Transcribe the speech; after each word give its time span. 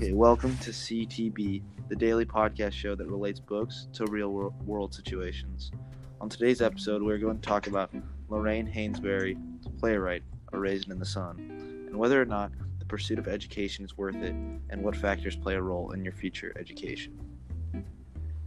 Okay, 0.00 0.12
welcome 0.12 0.56
to 0.58 0.70
CTB, 0.70 1.60
the 1.88 1.96
daily 1.96 2.24
podcast 2.24 2.70
show 2.70 2.94
that 2.94 3.08
relates 3.08 3.40
books 3.40 3.88
to 3.94 4.06
real 4.06 4.54
world 4.64 4.94
situations. 4.94 5.72
On 6.20 6.28
today's 6.28 6.62
episode, 6.62 7.02
we're 7.02 7.18
going 7.18 7.40
to 7.40 7.44
talk 7.44 7.66
about 7.66 7.92
Lorraine 8.28 8.64
Hansberry, 8.64 9.36
playwright, 9.80 10.22
A 10.52 10.58
Raisin 10.60 10.92
in 10.92 11.00
the 11.00 11.04
Sun, 11.04 11.84
and 11.88 11.96
whether 11.96 12.22
or 12.22 12.24
not 12.24 12.52
the 12.78 12.84
pursuit 12.84 13.18
of 13.18 13.26
education 13.26 13.84
is 13.84 13.98
worth 13.98 14.14
it 14.14 14.36
and 14.70 14.84
what 14.84 14.94
factors 14.94 15.34
play 15.34 15.56
a 15.56 15.62
role 15.62 15.90
in 15.90 16.04
your 16.04 16.12
future 16.12 16.54
education. 16.56 17.18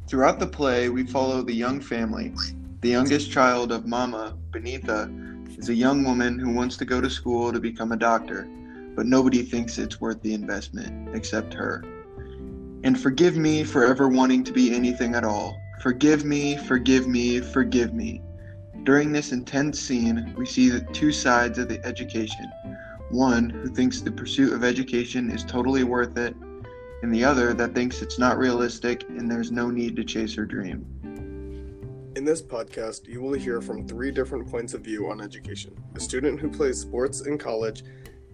Throughout 0.08 0.40
the 0.40 0.48
play, 0.48 0.88
we 0.88 1.06
follow 1.06 1.42
the 1.42 1.54
young 1.54 1.82
family. 1.82 2.34
The 2.80 2.92
youngest 2.92 3.30
child 3.30 3.74
of 3.74 3.86
Mama, 3.86 4.38
Beneatha, 4.52 5.60
is 5.60 5.68
a 5.68 5.76
young 5.76 6.06
woman 6.06 6.40
who 6.40 6.54
wants 6.54 6.78
to 6.78 6.86
go 6.86 7.02
to 7.02 7.10
school 7.10 7.52
to 7.52 7.60
become 7.60 7.92
a 7.92 7.98
doctor, 7.98 8.48
but 8.96 9.06
nobody 9.06 9.44
thinks 9.44 9.78
it's 9.78 10.02
worth 10.02 10.22
the 10.22 10.34
investment 10.34 11.16
except 11.16 11.54
her. 11.54 11.84
And 12.84 13.00
forgive 13.00 13.38
me 13.38 13.64
for 13.64 13.86
ever 13.86 14.08
wanting 14.08 14.44
to 14.46 14.52
be 14.52 14.74
anything 14.74 15.16
at 15.16 15.24
all. 15.24 15.60
Forgive 15.82 16.26
me, 16.26 16.58
forgive 16.58 17.08
me, 17.08 17.40
forgive 17.40 17.94
me. 17.94 18.22
During 18.84 19.12
this 19.12 19.32
intense 19.32 19.80
scene, 19.80 20.34
we 20.38 20.46
see 20.46 20.70
the 20.70 20.82
two 20.92 21.12
sides 21.12 21.58
of 21.60 21.70
the 21.70 21.84
education 21.86 22.52
one 23.12 23.50
who 23.50 23.68
thinks 23.68 24.02
the 24.02 24.12
pursuit 24.12 24.54
of 24.54 24.64
education 24.64 25.30
is 25.30 25.44
totally 25.44 25.84
worth 25.84 26.18
it, 26.18 26.36
and 27.04 27.14
the 27.14 27.24
other 27.24 27.54
that 27.54 27.76
thinks 27.76 28.02
it's 28.02 28.18
not 28.18 28.38
realistic 28.38 29.04
and 29.10 29.30
there's 29.30 29.52
no 29.52 29.70
need 29.70 29.96
to 29.98 30.04
chase 30.04 30.34
her 30.36 30.46
dream. 30.46 30.86
In 32.16 32.26
this 32.26 32.42
podcast, 32.42 33.08
you 33.08 33.22
will 33.22 33.34
hear 33.34 33.62
from 33.62 33.88
three 33.88 34.12
different 34.12 34.50
points 34.50 34.74
of 34.74 34.82
view 34.82 35.10
on 35.10 35.22
education 35.22 35.76
a 35.96 36.00
student 36.00 36.40
who 36.40 36.50
plays 36.50 36.80
sports 36.80 37.22
in 37.22 37.38
college 37.38 37.84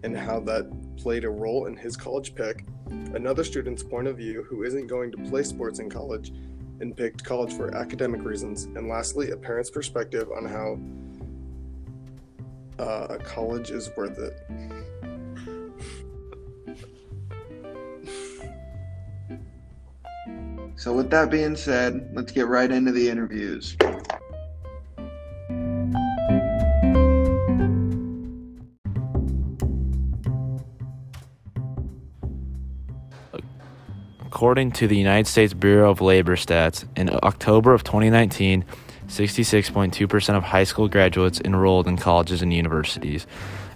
and 0.08 0.18
how 0.18 0.40
that 0.40 0.66
played 0.96 1.26
a 1.26 1.30
role 1.30 1.66
in 1.66 1.76
his 1.76 1.98
college 1.98 2.34
pick, 2.34 2.66
another 3.14 3.44
student's 3.44 3.84
point 3.84 4.08
of 4.08 4.18
view 4.18 4.44
who 4.44 4.64
isn't 4.64 4.88
going 4.88 5.12
to 5.12 5.18
play 5.30 5.44
sports 5.44 5.80
in 5.80 5.90
college 5.90 6.32
and 6.80 6.96
picked 6.96 7.24
college 7.24 7.54
for 7.54 7.76
academic 7.76 8.24
reasons, 8.24 8.66
and 8.66 8.88
lastly, 8.88 9.32
a 9.32 9.38
parent's 9.38 9.70
perspective 9.70 10.30
on 10.32 10.46
how 10.46 10.80
uh, 12.80 13.08
a 13.16 13.18
college 13.18 13.72
is 13.72 13.92
worth 13.98 14.18
it. 14.18 14.40
So, 20.76 20.94
with 20.94 21.10
that 21.10 21.30
being 21.30 21.56
said, 21.56 22.12
let's 22.14 22.32
get 22.32 22.48
right 22.48 22.72
into 22.72 22.92
the 22.92 23.10
interviews. 23.10 23.76
According 34.38 34.74
to 34.74 34.88
the 34.88 34.96
United 34.96 35.26
States 35.26 35.52
Bureau 35.52 35.90
of 35.90 36.00
Labor 36.00 36.36
Stats, 36.36 36.86
in 36.96 37.10
October 37.24 37.74
of 37.74 37.84
2019, 37.84 38.66
66.2% 39.08 40.38
of 40.38 40.44
high 40.44 40.64
school 40.64 40.88
graduates 40.88 41.42
enrolled 41.42 41.88
in 41.88 41.98
colleges 41.98 42.44
and 42.44 42.54
universities, 42.54 43.26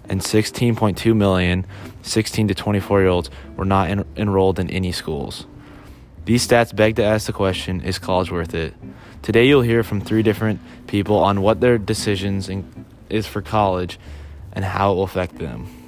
and 0.08 0.20
16.2 0.20 1.16
million 1.16 1.66
16 2.02 2.46
to 2.46 2.54
24 2.54 3.00
year 3.00 3.08
olds 3.08 3.28
were 3.56 3.64
not 3.64 3.90
en- 3.90 4.04
enrolled 4.16 4.60
in 4.60 4.70
any 4.70 4.92
schools. 4.92 5.48
These 6.26 6.46
stats 6.46 6.72
beg 6.72 6.94
to 6.94 7.02
ask 7.02 7.26
the 7.26 7.32
question 7.32 7.80
is 7.80 7.98
college 7.98 8.30
worth 8.30 8.54
it? 8.54 8.72
Today, 9.22 9.48
you'll 9.48 9.62
hear 9.62 9.82
from 9.82 10.00
three 10.00 10.22
different 10.22 10.60
people 10.86 11.16
on 11.16 11.42
what 11.42 11.60
their 11.60 11.76
decisions 11.76 12.48
in- 12.48 12.86
is 13.10 13.26
for 13.26 13.42
college 13.42 13.98
and 14.52 14.64
how 14.64 14.92
it 14.92 14.94
will 14.94 15.02
affect 15.02 15.38
them. 15.38 15.81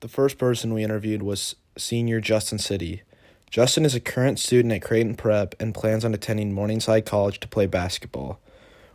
The 0.00 0.08
first 0.08 0.38
person 0.38 0.72
we 0.72 0.82
interviewed 0.82 1.22
was 1.22 1.56
senior 1.76 2.20
Justin 2.22 2.58
City. 2.58 3.02
Justin 3.50 3.84
is 3.84 3.94
a 3.94 4.00
current 4.00 4.38
student 4.38 4.72
at 4.72 4.80
Creighton 4.82 5.14
Prep 5.14 5.54
and 5.60 5.74
plans 5.74 6.04
on 6.06 6.14
attending 6.14 6.52
Morningside 6.54 7.04
College 7.04 7.38
to 7.40 7.48
play 7.48 7.66
basketball. 7.66 8.38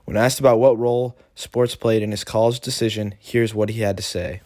When 0.06 0.18
asked 0.18 0.40
about 0.40 0.60
what 0.60 0.80
role 0.80 1.16
sports 1.36 1.76
played 1.76 2.02
in 2.02 2.12
his 2.12 2.24
college 2.24 2.60
decision, 2.60 3.14
here's 3.20 3.54
what 3.54 3.70
he 3.70 3.82
had 3.82 3.98
to 3.98 4.04
say. 4.04 4.42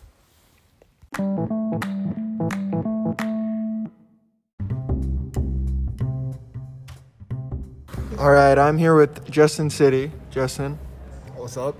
All 8.17 8.31
right, 8.31 8.57
I'm 8.57 8.77
here 8.77 8.95
with 8.95 9.29
Justin 9.31 9.69
City. 9.69 10.11
Justin, 10.29 10.77
What's 11.35 11.55
up? 11.55 11.75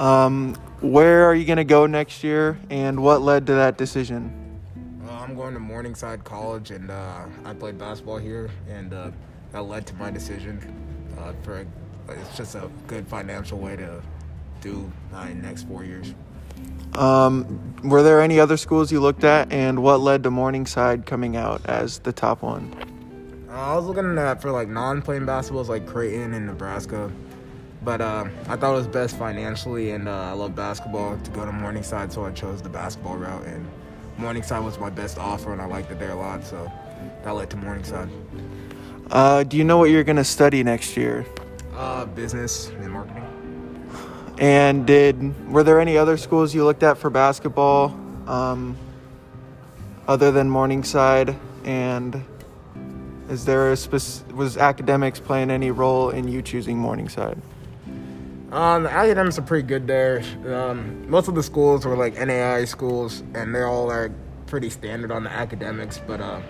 um, 0.00 0.56
where 0.80 1.24
are 1.24 1.34
you 1.34 1.44
going 1.44 1.58
to 1.58 1.64
go 1.64 1.86
next 1.86 2.24
year 2.24 2.58
and 2.70 3.02
what 3.02 3.22
led 3.22 3.46
to 3.46 3.54
that 3.54 3.76
decision? 3.76 4.60
Uh, 5.06 5.12
I'm 5.12 5.34
going 5.34 5.54
to 5.54 5.60
Morningside 5.60 6.24
College, 6.24 6.70
and 6.70 6.90
uh, 6.90 7.26
I 7.44 7.52
played 7.54 7.78
basketball 7.78 8.18
here, 8.18 8.50
and 8.68 8.92
uh, 8.92 9.10
that 9.52 9.62
led 9.62 9.86
to 9.86 9.94
my 9.94 10.10
decision. 10.10 10.58
Uh, 11.18 11.32
for 11.42 11.66
it's 12.08 12.36
just 12.36 12.54
a 12.54 12.70
good 12.86 13.06
financial 13.06 13.58
way 13.58 13.76
to 13.76 14.02
do 14.60 14.90
my 15.12 15.32
next 15.32 15.68
four 15.68 15.84
years. 15.84 16.14
Um, 16.94 17.74
were 17.84 18.02
there 18.02 18.20
any 18.20 18.40
other 18.40 18.56
schools 18.56 18.90
you 18.90 19.00
looked 19.00 19.24
at 19.24 19.52
and 19.52 19.82
what 19.82 20.00
led 20.00 20.24
to 20.24 20.30
Morningside 20.30 21.06
coming 21.06 21.36
out 21.36 21.64
as 21.66 22.00
the 22.00 22.12
top 22.12 22.42
one? 22.42 22.74
Uh, 23.48 23.52
I 23.52 23.76
was 23.76 23.84
looking 23.86 24.18
at 24.18 24.42
for 24.42 24.50
like 24.50 24.68
non-playing 24.68 25.22
basketballs 25.22 25.68
like 25.68 25.86
Creighton 25.86 26.34
and 26.34 26.46
Nebraska, 26.46 27.10
but 27.82 28.00
uh, 28.00 28.26
I 28.48 28.56
thought 28.56 28.72
it 28.72 28.78
was 28.78 28.86
best 28.86 29.16
financially, 29.16 29.92
and 29.92 30.08
uh, 30.08 30.12
I 30.12 30.32
love 30.32 30.54
basketball 30.54 31.16
to 31.16 31.30
go 31.30 31.44
to 31.44 31.52
Morningside, 31.52 32.12
so 32.12 32.24
I 32.24 32.30
chose 32.32 32.60
the 32.60 32.68
basketball 32.68 33.16
route. 33.16 33.44
And 33.46 33.66
Morningside 34.18 34.62
was 34.62 34.78
my 34.78 34.90
best 34.90 35.18
offer, 35.18 35.52
and 35.52 35.62
I 35.62 35.66
liked 35.66 35.90
it 35.90 35.98
there 35.98 36.10
a 36.10 36.14
lot, 36.14 36.44
so 36.44 36.70
that 37.24 37.30
led 37.30 37.50
to 37.50 37.56
Morningside. 37.56 38.08
Uh, 39.10 39.42
do 39.44 39.56
you 39.56 39.64
know 39.64 39.78
what 39.78 39.90
you're 39.90 40.04
going 40.04 40.16
to 40.16 40.24
study 40.24 40.62
next 40.62 40.96
year? 40.96 41.26
Uh, 41.74 42.04
business 42.04 42.68
and 42.68 42.92
marketing. 42.92 43.26
And 44.38 44.86
did 44.86 45.50
were 45.50 45.62
there 45.62 45.80
any 45.80 45.98
other 45.98 46.16
schools 46.16 46.54
you 46.54 46.64
looked 46.64 46.82
at 46.82 46.96
for 46.96 47.10
basketball 47.10 47.98
um, 48.26 48.76
other 50.06 50.30
than 50.30 50.48
Morningside? 50.48 51.36
And 51.64 52.24
is 53.28 53.44
there 53.44 53.72
a 53.72 53.76
spec- 53.76 54.34
was 54.34 54.56
academics 54.56 55.20
playing 55.20 55.50
any 55.50 55.70
role 55.70 56.10
in 56.10 56.28
you 56.28 56.40
choosing 56.40 56.78
Morningside? 56.78 57.40
Um, 58.52 58.82
the 58.82 58.90
academics 58.90 59.38
are 59.38 59.42
pretty 59.42 59.66
good 59.66 59.86
there. 59.86 60.22
Um, 60.46 61.08
most 61.08 61.28
of 61.28 61.36
the 61.36 61.42
schools 61.42 61.86
were 61.86 61.96
like 61.96 62.14
NAI 62.14 62.64
schools, 62.64 63.22
and 63.34 63.54
they're 63.54 63.68
all 63.68 63.86
like 63.86 64.10
pretty 64.46 64.70
standard 64.70 65.12
on 65.12 65.22
the 65.22 65.30
academics. 65.30 66.00
But 66.04 66.20
uh, 66.20 66.40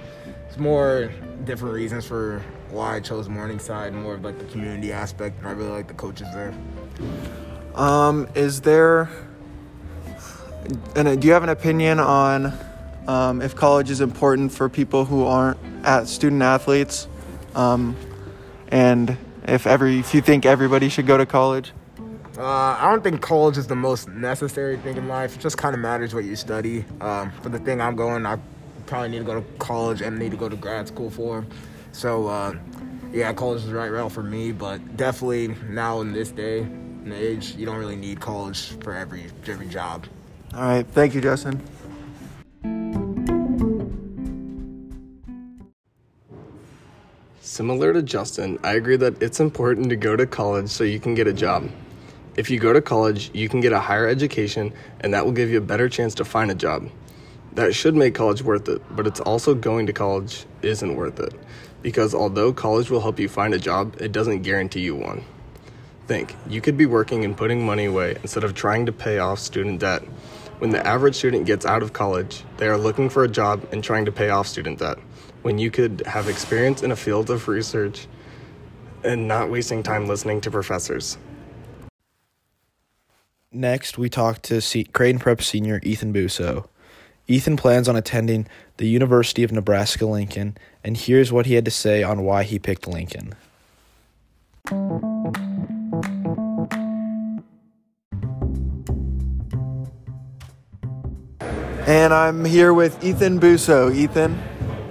it's 0.49 0.57
more 0.57 1.13
different 1.45 1.75
reasons 1.75 2.07
for 2.07 2.43
why 2.71 2.97
I 2.97 3.01
chose 3.01 3.29
Morningside. 3.29 3.93
More 3.93 4.15
of 4.15 4.25
like 4.25 4.39
the 4.39 4.47
community 4.47 4.93
aspect, 4.93 5.39
and 5.41 5.47
I 5.47 5.51
really 5.51 5.71
like 5.71 5.89
the 5.89 5.95
coaches 5.95 6.27
there. 6.33 6.55
Um, 7.75 8.29
is 8.35 8.63
there? 8.63 9.11
And 10.97 11.07
uh, 11.07 11.17
do 11.17 11.27
you 11.27 11.35
have 11.35 11.43
an 11.43 11.51
opinion 11.51 12.01
on 12.01 12.55
um, 13.09 13.43
if 13.43 13.55
college 13.55 13.91
is 13.91 14.01
important 14.01 14.53
for 14.53 14.71
people 14.71 15.05
who 15.05 15.27
aren't 15.27 15.59
at 15.85 16.09
student 16.09 16.41
athletes, 16.41 17.09
um, 17.55 17.95
and 18.69 19.19
if 19.45 19.67
every 19.67 19.99
if 19.99 20.15
you 20.15 20.23
think 20.23 20.47
everybody 20.47 20.89
should 20.89 21.07
go 21.07 21.19
to 21.19 21.27
college? 21.27 21.73
Uh, 22.41 22.75
I 22.81 22.91
don't 22.91 23.05
think 23.05 23.21
college 23.21 23.59
is 23.59 23.67
the 23.67 23.77
most 23.77 24.09
necessary 24.09 24.79
thing 24.79 24.97
in 24.97 25.09
life. 25.09 25.37
It 25.37 25.41
just 25.41 25.59
kind 25.59 25.75
of 25.75 25.81
matters 25.83 26.15
what 26.15 26.25
you 26.25 26.37
study. 26.37 26.87
Um, 27.03 27.31
for 27.43 27.51
the 27.51 27.59
thing 27.59 27.83
I'm 27.83 27.95
going, 27.95 28.25
I 28.25 28.39
probably 28.87 29.11
need 29.11 29.19
to 29.19 29.25
go 29.25 29.35
to 29.35 29.47
college 29.59 30.01
and 30.01 30.19
need 30.19 30.31
to 30.31 30.39
go 30.39 30.49
to 30.49 30.57
grad 30.57 30.89
school 30.89 31.11
for. 31.11 31.45
So, 31.93 32.29
uh, 32.29 32.55
yeah, 33.13 33.31
college 33.35 33.61
is 33.61 33.67
the 33.67 33.75
right 33.75 33.91
route 33.91 34.11
for 34.11 34.23
me. 34.23 34.53
But 34.53 34.97
definitely 34.97 35.49
now 35.69 36.01
in 36.01 36.15
this 36.15 36.31
day 36.31 36.61
and 36.61 37.13
age, 37.13 37.57
you 37.57 37.67
don't 37.67 37.77
really 37.77 37.95
need 37.95 38.21
college 38.21 38.71
for 38.81 38.95
every 38.95 39.27
every 39.47 39.69
job. 39.69 40.07
All 40.55 40.63
right, 40.63 40.87
thank 40.87 41.15
you, 41.15 41.21
Justin. 41.21 41.61
Similar 47.43 47.93
to 47.93 48.03
Justin, 48.03 48.59
I 48.65 48.77
agree 48.77 48.97
that 48.97 49.23
it's 49.23 49.41
important 49.41 49.91
to 49.91 49.97
go 49.97 50.17
to 50.17 50.27
college 50.27 50.71
so 50.71 50.85
you 50.85 50.99
can 50.99 51.15
get 51.15 51.27
a 51.27 51.35
job. 51.35 51.69
If 52.37 52.49
you 52.49 52.61
go 52.61 52.73
to 52.73 52.81
college, 52.81 53.31
you 53.35 53.49
can 53.49 53.61
get 53.61 53.73
a 53.73 53.81
higher 53.81 54.07
education, 54.07 54.73
and 55.01 55.13
that 55.15 55.25
will 55.25 55.33
give 55.33 55.51
you 55.51 55.59
a 55.59 55.63
better 55.63 55.89
chance 55.89 56.15
to 56.15 56.25
find 56.25 56.51
a 56.51 56.55
job. 56.55 56.89
That 57.55 57.75
should 57.75 57.97
make 57.97 58.15
college 58.15 58.43
worth 58.43 58.69
it, 58.69 58.81
but 58.95 59.07
it's 59.07 59.19
also 59.19 59.55
going 59.55 59.87
to 59.87 59.93
college 59.93 60.47
isn't 60.63 60.95
worth 60.95 61.19
it. 61.19 61.35
Because 61.83 62.15
although 62.15 62.53
college 62.53 62.89
will 62.89 63.01
help 63.01 63.19
you 63.19 63.29
find 63.29 63.53
a 63.53 63.59
job, 63.59 63.97
it 64.01 64.13
doesn't 64.13 64.43
guarantee 64.43 64.81
you 64.81 64.95
one. 64.95 65.25
Think, 66.07 66.37
you 66.49 66.61
could 66.61 66.77
be 66.77 66.87
working 66.87 67.25
and 67.25 67.37
putting 67.37 67.67
money 67.67 67.87
away 67.87 68.17
instead 68.23 68.45
of 68.45 68.55
trying 68.55 68.87
to 68.87 68.93
pay 68.93 69.19
off 69.19 69.41
student 69.41 69.81
debt. 69.81 70.03
When 70.59 70.71
the 70.71 70.87
average 70.87 71.17
student 71.17 71.47
gets 71.47 71.67
out 71.67 71.83
of 71.83 71.93
college, 71.93 72.45
they 72.59 72.69
are 72.69 72.79
looking 72.79 73.09
for 73.09 73.25
a 73.25 73.29
job 73.29 73.67
and 73.73 73.83
trying 73.83 74.05
to 74.05 74.13
pay 74.13 74.31
off 74.31 74.47
student 74.47 74.79
debt. 74.79 74.99
When 75.43 75.59
you 75.59 75.71
could 75.71 76.03
have 76.07 76.29
experience 76.29 76.83
in 76.83 76.93
a 76.93 76.97
field 76.97 77.31
of 77.31 77.49
research 77.49 78.07
and 79.03 79.27
not 79.27 79.51
wasting 79.51 79.83
time 79.83 80.07
listening 80.07 80.41
to 80.43 80.51
professors. 80.51 81.19
Next, 83.53 83.99
we 83.99 84.09
talked 84.09 84.45
to 84.45 84.61
C- 84.61 84.85
Creighton 84.85 85.19
Prep 85.19 85.43
senior 85.43 85.81
Ethan 85.83 86.13
Busso. 86.13 86.69
Ethan 87.27 87.57
plans 87.57 87.89
on 87.89 87.97
attending 87.97 88.47
the 88.77 88.87
University 88.87 89.43
of 89.43 89.51
Nebraska 89.51 90.07
Lincoln, 90.07 90.57
and 90.85 90.97
here's 90.97 91.33
what 91.33 91.47
he 91.47 91.55
had 91.55 91.65
to 91.65 91.71
say 91.73 92.05
on 92.05 92.23
why 92.23 92.45
he 92.45 92.61
picked 92.61 92.87
Lincoln. 92.87 93.35
And 101.87 102.15
I'm 102.15 102.45
here 102.45 102.73
with 102.73 103.03
Ethan 103.03 103.41
Busso. 103.41 103.93
Ethan, 103.95 104.39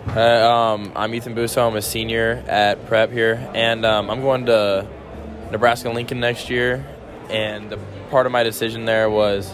Uh, 0.09 0.51
um, 0.51 0.91
I'm 0.95 1.13
Ethan 1.13 1.35
Busso. 1.35 1.65
I'm 1.67 1.75
a 1.75 1.81
senior 1.81 2.43
at 2.47 2.83
Prep 2.87 3.11
here, 3.11 3.47
and 3.53 3.85
um, 3.85 4.09
I'm 4.09 4.21
going 4.21 4.47
to 4.47 4.87
Nebraska 5.51 5.89
Lincoln 5.91 6.19
next 6.19 6.49
year. 6.49 6.83
And 7.29 7.69
the 7.69 7.77
part 8.09 8.25
of 8.25 8.31
my 8.31 8.43
decision 8.43 8.85
there 8.85 9.09
was 9.09 9.53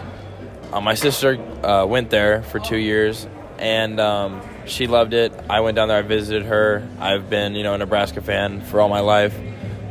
uh, 0.72 0.82
my 0.82 0.96
sister 0.96 1.38
uh, 1.66 1.86
went 1.86 2.10
there 2.10 2.42
for 2.44 2.60
two 2.60 2.78
years, 2.78 3.28
and 3.58 4.00
um, 4.00 4.42
she 4.66 4.88
loved 4.88 5.14
it. 5.14 5.34
I 5.50 5.60
went 5.60 5.76
down 5.76 5.88
there. 5.90 5.98
I 5.98 6.02
visited 6.02 6.44
her. 6.44 6.88
I've 7.00 7.30
been, 7.30 7.54
you 7.56 7.64
know, 7.64 7.74
a 7.74 7.78
Nebraska 7.78 8.22
fan 8.22 8.62
for 8.62 8.82
all 8.82 8.90
my 8.90 9.02
life, 9.02 9.38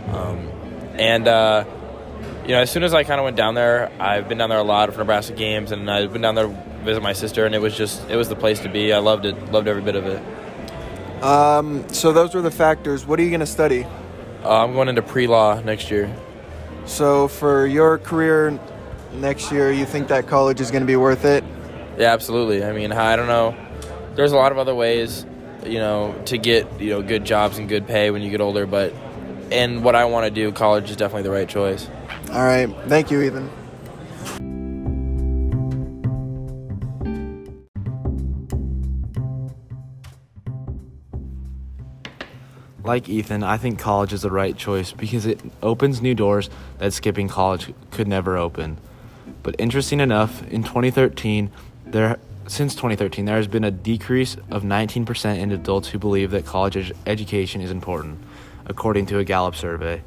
um, 0.08 0.48
and 0.94 1.28
uh, 1.28 1.64
you 2.42 2.50
know, 2.50 2.60
as 2.60 2.70
soon 2.70 2.82
as 2.82 2.92
I 2.92 3.04
kind 3.04 3.20
of 3.20 3.24
went 3.24 3.36
down 3.36 3.54
there, 3.54 3.90
I've 3.98 4.28
been 4.28 4.38
down 4.38 4.50
there 4.50 4.58
a 4.58 4.64
lot 4.64 4.92
for 4.92 4.98
Nebraska 4.98 5.34
games, 5.34 5.72
and 5.72 5.90
I've 5.90 6.12
been 6.12 6.22
down 6.22 6.34
there 6.34 6.46
to 6.48 6.64
visit 6.82 7.02
my 7.02 7.14
sister, 7.14 7.46
and 7.46 7.54
it 7.54 7.60
was 7.60 7.74
just, 7.74 8.06
it 8.10 8.16
was 8.16 8.28
the 8.28 8.36
place 8.36 8.60
to 8.60 8.68
be. 8.68 8.92
I 8.92 8.98
loved 8.98 9.24
it, 9.24 9.50
loved 9.50 9.66
every 9.66 9.80
bit 9.80 9.96
of 9.96 10.06
it. 10.06 11.22
um, 11.22 11.88
so 11.88 12.12
those 12.12 12.34
were 12.34 12.42
the 12.42 12.50
factors. 12.50 13.06
What 13.06 13.18
are 13.18 13.22
you 13.22 13.30
going 13.30 13.40
to 13.40 13.46
study? 13.46 13.84
Uh, 14.44 14.62
I'm 14.62 14.74
going 14.74 14.88
into 14.88 15.00
pre-law 15.00 15.60
next 15.62 15.90
year. 15.90 16.14
So 16.86 17.28
for 17.28 17.66
your 17.66 17.98
career 17.98 18.58
next 19.14 19.50
year, 19.50 19.72
you 19.72 19.86
think 19.86 20.08
that 20.08 20.26
college 20.26 20.60
is 20.60 20.70
going 20.70 20.82
to 20.82 20.86
be 20.86 20.96
worth 20.96 21.24
it? 21.24 21.44
Yeah, 21.98 22.12
absolutely. 22.12 22.64
I 22.64 22.72
mean, 22.72 22.92
I 22.92 23.16
don't 23.16 23.28
know. 23.28 23.54
There's 24.16 24.32
a 24.32 24.36
lot 24.36 24.52
of 24.52 24.58
other 24.58 24.74
ways, 24.74 25.24
you 25.64 25.78
know, 25.78 26.14
to 26.26 26.38
get 26.38 26.80
you 26.80 26.90
know 26.90 27.02
good 27.02 27.24
jobs 27.24 27.58
and 27.58 27.68
good 27.68 27.86
pay 27.86 28.10
when 28.10 28.22
you 28.22 28.30
get 28.30 28.40
older, 28.40 28.66
but 28.66 28.92
and 29.50 29.84
what 29.84 29.94
I 29.94 30.04
want 30.04 30.26
to 30.26 30.30
do, 30.30 30.52
college 30.52 30.90
is 30.90 30.96
definitely 30.96 31.22
the 31.22 31.30
right 31.30 31.48
choice. 31.48 31.88
All 32.32 32.44
right. 32.44 32.68
Thank 32.86 33.10
you, 33.10 33.22
Ethan. 33.22 33.50
Like 42.84 43.08
Ethan, 43.08 43.42
I 43.42 43.56
think 43.56 43.78
college 43.78 44.12
is 44.12 44.20
the 44.20 44.30
right 44.30 44.54
choice 44.54 44.92
because 44.92 45.24
it 45.24 45.40
opens 45.62 46.02
new 46.02 46.14
doors 46.14 46.50
that 46.76 46.92
skipping 46.92 47.28
college 47.28 47.72
could 47.90 48.06
never 48.06 48.36
open. 48.36 48.76
But 49.42 49.56
interesting 49.58 50.00
enough, 50.00 50.42
in 50.48 50.62
2013, 50.62 51.50
there 51.86 52.18
since 52.46 52.74
2013 52.74 53.24
there 53.24 53.36
has 53.36 53.46
been 53.46 53.64
a 53.64 53.70
decrease 53.70 54.36
of 54.50 54.64
19% 54.64 55.38
in 55.38 55.50
adults 55.50 55.88
who 55.88 55.98
believe 55.98 56.30
that 56.32 56.44
college 56.44 56.76
ed- 56.76 56.92
education 57.06 57.62
is 57.62 57.70
important, 57.70 58.18
according 58.66 59.06
to 59.06 59.18
a 59.18 59.24
Gallup 59.24 59.56
survey. 59.56 60.02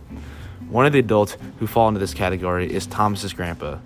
One 0.69 0.85
of 0.85 0.93
the 0.93 0.99
adults 0.99 1.35
who 1.57 1.65
fall 1.65 1.87
into 1.87 1.99
this 1.99 2.13
category 2.13 2.71
is 2.71 2.85
Thomas's 2.85 3.33
grandpa. 3.33 3.79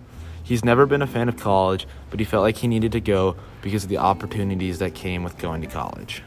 He's 0.43 0.65
never 0.65 0.85
been 0.85 1.01
a 1.01 1.07
fan 1.07 1.29
of 1.29 1.37
college, 1.37 1.87
but 2.09 2.19
he 2.19 2.25
felt 2.25 2.43
like 2.43 2.57
he 2.57 2.67
needed 2.67 2.91
to 2.91 2.99
go 2.99 3.37
because 3.61 3.83
of 3.83 3.89
the 3.89 3.99
opportunities 3.99 4.79
that 4.79 4.93
came 4.93 5.23
with 5.23 5.37
going 5.37 5.61
to 5.61 5.67
college. 5.67 6.23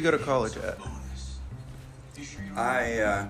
You 0.00 0.10
go 0.10 0.16
to 0.16 0.24
college 0.24 0.56
at? 0.56 0.78
I 2.56 3.00
uh, 3.00 3.26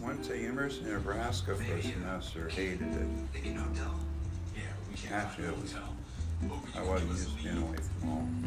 went 0.00 0.24
to 0.24 0.36
University 0.36 0.86
of 0.86 0.94
Nebraska 0.94 1.54
for 1.54 1.62
a 1.74 1.82
semester, 1.82 2.48
hated 2.48 2.82
it. 2.82 3.06
Actually, 5.12 5.48
it 5.48 5.58
was, 5.58 5.74
I 6.74 6.82
wasn't 6.82 7.10
used 7.12 7.36
to 7.38 7.44
being 7.44 7.62
away 7.62 7.76
from 7.76 8.08
home. 8.08 8.42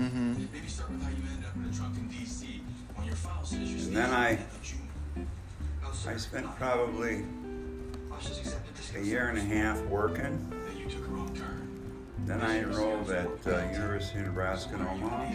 And 3.87 3.95
then 3.95 4.09
I, 4.11 4.39
I 6.05 6.17
spent 6.17 6.53
probably 6.57 7.23
a 8.95 8.99
year 9.01 9.29
and 9.29 9.37
a 9.37 9.41
half 9.41 9.81
working. 9.83 10.51
Then 12.25 12.41
I 12.41 12.59
enrolled 12.59 13.09
at 13.09 13.27
uh, 13.45 13.71
University 13.71 14.19
of 14.19 14.27
Nebraska 14.27 14.75
in 14.75 14.81
Omaha. 14.81 15.33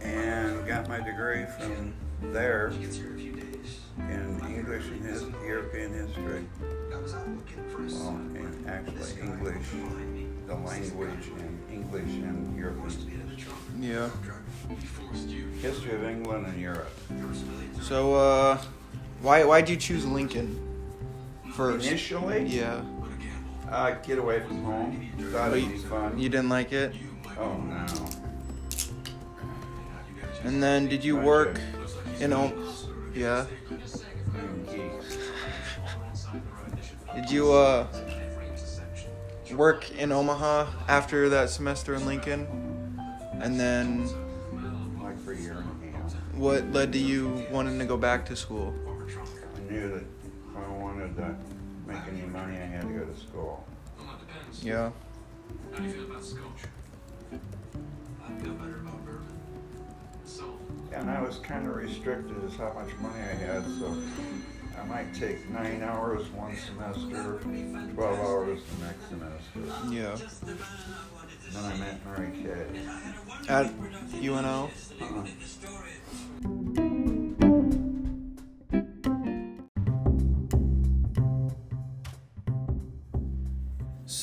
and 0.00 0.66
got 0.66 0.88
my 0.88 1.00
degree 1.00 1.44
from 1.58 1.94
there 2.32 2.68
in 2.68 4.40
English 4.46 4.86
and 4.86 5.04
his, 5.04 5.22
European 5.46 5.92
history. 5.92 6.46
Well, 6.90 8.08
and 8.08 8.66
actually 8.68 9.20
English, 9.20 9.66
the 10.46 10.54
language 10.54 11.28
in 11.38 11.58
English 11.70 12.04
and 12.04 12.56
European 12.58 13.28
history. 13.28 13.52
Yeah. 13.80 14.10
History 15.60 15.94
of 15.94 16.04
England 16.04 16.46
and 16.46 16.60
Europe. 16.60 16.90
So, 17.82 18.14
uh, 18.14 18.62
why 19.20 19.44
why'd 19.44 19.68
you 19.68 19.76
choose 19.76 20.06
Lincoln 20.06 20.73
first? 21.54 21.86
Initially, 21.86 22.44
Yeah. 22.46 22.80
uh, 23.70 23.92
get 24.02 24.18
away 24.18 24.40
from 24.40 24.62
home. 24.64 25.10
Thought 25.32 25.56
it'd 25.56 25.70
be 25.70 25.78
fun. 25.78 26.18
You 26.18 26.28
didn't 26.28 26.48
like 26.48 26.72
it? 26.72 26.94
Oh 27.38 27.56
no. 27.56 27.86
And 30.44 30.62
then 30.62 30.88
did 30.88 31.02
you 31.04 31.16
work 31.16 31.58
in 32.20 32.32
O? 32.32 32.52
Yeah. 33.14 33.46
I'm. 34.36 34.90
Did 37.14 37.30
you 37.30 37.52
uh 37.52 37.86
work 39.54 39.90
in 39.92 40.10
Omaha 40.12 40.66
after 40.88 41.28
that 41.30 41.48
semester 41.50 41.94
in 41.94 42.04
Lincoln? 42.06 42.46
And 43.40 43.58
then 43.58 44.06
Like 45.02 45.18
for 45.24 45.32
a 45.32 45.36
year 45.36 45.52
and 45.58 45.94
a 45.94 45.96
half. 45.96 46.12
what 46.34 46.70
led 46.72 46.92
to 46.92 46.98
you 46.98 47.46
wanting 47.50 47.78
to 47.78 47.84
go 47.86 47.96
back 47.96 48.26
to 48.26 48.36
school? 48.36 48.74
I 49.56 49.72
knew 49.72 49.88
that 49.94 50.04
if 51.16 51.22
I 51.22 51.28
wanted 51.28 51.38
to 51.38 51.92
make 51.92 52.22
any 52.22 52.26
money, 52.30 52.56
I 52.56 52.66
had 52.66 52.82
to 52.82 52.88
go 52.88 53.04
to 53.04 53.20
school. 53.20 53.64
Yeah. 54.62 54.90
How 55.72 55.78
do 55.78 55.84
you 55.84 55.92
feel 55.92 56.04
about 56.04 56.24
scotch? 56.24 56.42
I 57.32 58.40
feel 58.40 58.52
better 58.54 58.80
about 58.80 59.04
bourbon. 59.04 59.26
So. 60.24 60.58
And 60.92 61.10
I 61.10 61.20
was 61.22 61.38
kind 61.38 61.68
of 61.68 61.76
restricted 61.76 62.36
as 62.44 62.56
how 62.56 62.72
much 62.72 62.94
money 63.00 63.20
I 63.20 63.34
had, 63.34 63.64
so 63.78 63.96
I 64.80 64.86
might 64.86 65.14
take 65.14 65.48
nine 65.50 65.82
hours 65.82 66.28
one 66.30 66.56
semester, 66.56 67.40
12 67.94 68.18
hours 68.18 68.60
the 68.64 68.84
next 68.84 69.08
semester. 69.08 69.90
Yeah. 69.90 70.16
Then 71.52 71.64
I 71.64 71.76
met 71.76 72.04
Mary 72.06 72.30
Kay. 72.42 72.80
At 73.48 73.72
UNO? 74.20 74.70
Uh, 75.00 75.24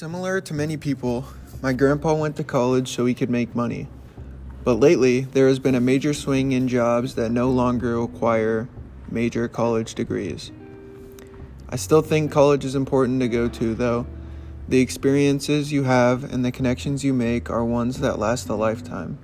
Similar 0.02 0.42
to 0.42 0.56
many 0.56 0.78
people, 0.78 1.26
my 1.62 1.74
grandpa 1.74 2.16
went 2.16 2.36
to 2.38 2.44
college 2.44 2.88
so 2.88 3.06
he 3.06 3.14
could 3.14 3.30
make 3.30 3.54
money. 3.54 3.88
But 4.64 4.80
lately, 4.80 5.22
there 5.22 5.48
has 5.48 5.60
been 5.60 5.76
a 5.76 5.80
major 5.80 6.12
swing 6.12 6.54
in 6.54 6.68
jobs 6.68 7.14
that 7.14 7.30
no 7.30 7.52
longer 7.52 8.02
require 8.02 8.68
major 9.12 9.48
college 9.48 9.94
degrees. 9.94 10.52
I 11.70 11.76
still 11.76 12.02
think 12.02 12.32
college 12.32 12.66
is 12.66 12.74
important 12.74 13.20
to 13.20 13.28
go 13.28 13.48
to, 13.50 13.76
though. 13.76 14.08
The 14.68 14.80
experiences 14.80 15.72
you 15.72 15.84
have 15.84 16.24
and 16.34 16.44
the 16.44 16.52
connections 16.52 17.04
you 17.04 17.14
make 17.14 17.52
are 17.52 17.64
ones 17.64 18.00
that 18.00 18.18
last 18.18 18.50
a 18.50 18.56
lifetime. 18.56 19.20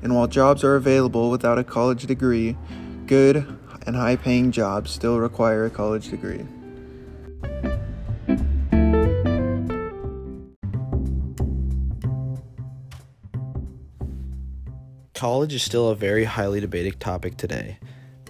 And 0.00 0.14
while 0.14 0.28
jobs 0.28 0.62
are 0.62 0.76
available 0.76 1.28
without 1.28 1.58
a 1.58 1.64
college 1.64 2.06
degree, 2.06 2.56
good 3.08 3.58
and 3.84 3.96
high 3.96 4.14
paying 4.14 4.52
jobs 4.52 4.92
still 4.92 5.18
require 5.18 5.64
a 5.64 5.70
college 5.70 6.08
degree. 6.08 6.46
College 15.20 15.52
is 15.52 15.62
still 15.62 15.90
a 15.90 15.94
very 15.94 16.24
highly 16.24 16.60
debated 16.60 16.98
topic 16.98 17.36
today. 17.36 17.76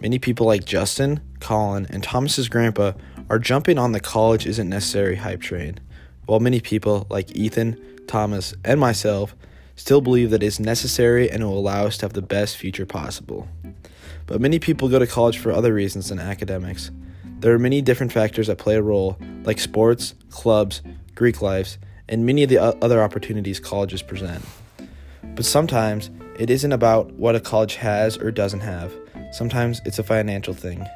Many 0.02 0.18
people 0.18 0.44
like 0.44 0.64
Justin, 0.64 1.20
Colin, 1.38 1.87
and 1.88 2.02
Thomas's 2.02 2.49
grandpa 2.49 2.94
are 3.28 3.38
jumping 3.38 3.78
on 3.78 3.92
the 3.92 4.00
college 4.00 4.44
isn't 4.44 4.68
necessary 4.68 5.14
hype 5.14 5.40
train, 5.40 5.78
while 6.26 6.40
many 6.40 6.59
people 6.59 7.06
like 7.09 7.37
Ethan, 7.37 7.80
Thomas, 8.09 8.54
and 8.64 8.80
myself 8.80 9.37
still 9.76 10.00
believe 10.00 10.30
that 10.30 10.42
it's 10.42 10.59
necessary 10.59 11.30
and 11.30 11.44
will 11.44 11.56
allow 11.56 11.87
us 11.87 11.97
to 11.99 12.06
have 12.06 12.12
the 12.12 12.23
best 12.23 12.56
future 12.56 12.87
possible. 12.87 13.47
but 14.26 14.40
many 14.40 14.59
people 14.59 14.88
go 14.88 14.99
to 14.99 15.06
college 15.06 15.38
for 15.38 15.52
other 15.52 15.73
reasons 15.73 16.09
than 16.09 16.18
academics. 16.18 16.90
There 17.38 17.54
are 17.54 17.59
many 17.61 17.82
different 17.82 18.11
factors 18.11 18.49
that 18.49 18.59
play 18.59 18.75
a 18.75 18.82
role, 18.82 19.16
like 19.44 19.61
sports, 19.61 20.16
clubs, 20.30 20.82
Greek 21.14 21.40
lives, 21.40 21.78
and 22.09 22.26
many 22.26 22.42
of 22.42 22.49
the 22.49 22.59
other 22.59 23.00
opportunities 23.00 23.61
colleges 23.61 24.02
present. 24.02 24.44
But 25.37 25.44
sometimes 25.44 26.11
it 26.40 26.49
isn't 26.49 26.73
about 26.73 27.12
what 27.12 27.37
a 27.37 27.40
college 27.40 27.75
has 27.75 28.16
or 28.16 28.30
doesn't 28.30 28.61
have. 28.61 28.90
Sometimes 29.30 29.82
it's 29.85 29.99
a 29.99 30.02
financial 30.02 30.54
thing. 30.54 30.87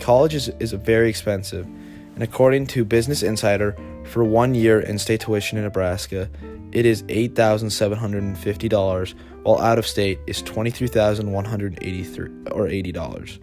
College 0.00 0.34
is, 0.34 0.50
is 0.60 0.74
very 0.74 1.08
expensive, 1.08 1.64
and 1.64 2.22
according 2.22 2.66
to 2.66 2.84
Business 2.84 3.22
Insider, 3.22 3.74
for 4.04 4.22
one 4.22 4.54
year 4.54 4.80
in 4.80 4.98
state 4.98 5.20
tuition 5.20 5.56
in 5.56 5.64
Nebraska, 5.64 6.28
it 6.72 6.84
is 6.84 7.04
$8,750, 7.04 9.14
while 9.44 9.58
out 9.60 9.78
of 9.78 9.86
state 9.86 10.18
is 10.26 10.42
23,183 10.42 12.24
or 12.50 12.66
$80. 12.66 13.38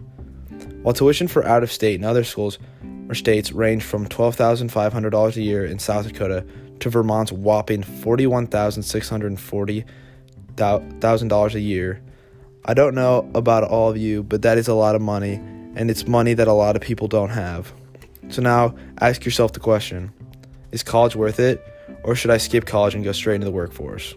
While 0.82 0.94
tuition 0.94 1.26
for 1.26 1.44
out 1.44 1.64
of 1.64 1.72
state 1.72 1.96
and 1.96 2.04
other 2.04 2.22
schools 2.22 2.60
or 3.08 3.16
states 3.16 3.50
range 3.50 3.82
from 3.82 4.06
$12,500 4.06 5.36
a 5.36 5.42
year 5.42 5.64
in 5.64 5.80
South 5.80 6.06
Dakota 6.06 6.46
to 6.78 6.90
Vermont's 6.90 7.32
whopping 7.32 7.82
$41,640,000 10.60 11.54
a 11.54 11.60
year. 11.60 12.02
I 12.64 12.74
don't 12.74 12.94
know 12.94 13.30
about 13.34 13.64
all 13.64 13.90
of 13.90 13.96
you, 13.96 14.22
but 14.22 14.42
that 14.42 14.58
is 14.58 14.68
a 14.68 14.74
lot 14.74 14.94
of 14.94 15.02
money, 15.02 15.34
and 15.74 15.90
it's 15.90 16.06
money 16.06 16.34
that 16.34 16.48
a 16.48 16.52
lot 16.52 16.76
of 16.76 16.82
people 16.82 17.08
don't 17.08 17.30
have. 17.30 17.72
So 18.28 18.42
now 18.42 18.74
ask 19.00 19.24
yourself 19.24 19.52
the 19.52 19.60
question 19.60 20.12
Is 20.72 20.82
college 20.82 21.16
worth 21.16 21.40
it, 21.40 21.64
or 22.04 22.14
should 22.14 22.30
I 22.30 22.36
skip 22.36 22.66
college 22.66 22.94
and 22.94 23.02
go 23.02 23.12
straight 23.12 23.36
into 23.36 23.46
the 23.46 23.52
workforce? 23.52 24.14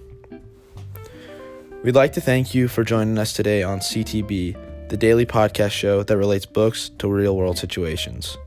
We'd 1.83 1.95
like 1.95 2.13
to 2.13 2.21
thank 2.21 2.53
you 2.53 2.67
for 2.67 2.83
joining 2.83 3.17
us 3.17 3.33
today 3.33 3.63
on 3.63 3.79
CTB, 3.79 4.89
the 4.89 4.97
daily 4.97 5.25
podcast 5.25 5.71
show 5.71 6.03
that 6.03 6.17
relates 6.17 6.45
books 6.45 6.89
to 6.99 7.09
real 7.09 7.35
world 7.35 7.57
situations. 7.57 8.37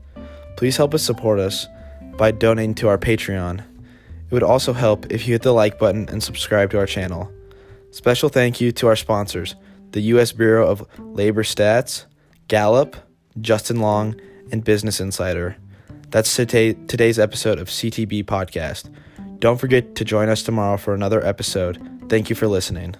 Please 0.55 0.77
help 0.77 0.93
us 0.93 1.03
support 1.03 1.39
us 1.39 1.67
by 2.17 2.31
donating 2.31 2.73
to 2.75 2.87
our 2.87 2.97
Patreon 2.97 3.63
it 4.29 4.33
would 4.33 4.43
also 4.43 4.73
help 4.73 5.09
if 5.09 5.25
you 5.25 5.33
hit 5.33 5.43
the 5.43 5.53
like 5.53 5.79
button 5.79 6.09
and 6.09 6.21
subscribe 6.21 6.71
to 6.71 6.79
our 6.79 6.85
channel. 6.85 7.31
Special 7.91 8.29
thank 8.29 8.61
you 8.61 8.71
to 8.73 8.87
our 8.87 8.95
sponsors, 8.95 9.55
the 9.91 10.01
U.S. 10.01 10.31
Bureau 10.31 10.67
of 10.67 10.87
Labor 10.99 11.43
Stats, 11.43 12.05
Gallup, 12.47 12.95
Justin 13.41 13.79
Long, 13.79 14.19
and 14.51 14.63
Business 14.63 14.99
Insider. 14.99 15.55
That's 16.09 16.33
today, 16.35 16.73
today's 16.73 17.19
episode 17.19 17.59
of 17.59 17.67
CTB 17.67 18.25
Podcast. 18.25 18.93
Don't 19.39 19.59
forget 19.59 19.95
to 19.95 20.05
join 20.05 20.29
us 20.29 20.43
tomorrow 20.43 20.77
for 20.77 20.93
another 20.93 21.25
episode. 21.25 21.79
Thank 22.09 22.29
you 22.29 22.35
for 22.35 22.47
listening. 22.47 22.95